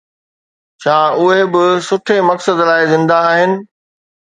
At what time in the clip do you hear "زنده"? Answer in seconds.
2.93-3.23